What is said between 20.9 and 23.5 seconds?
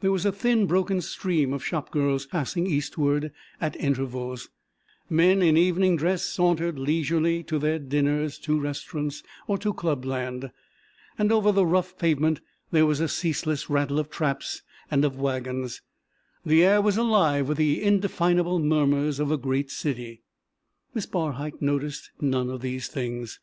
Miss Barhyte noticed none of these things.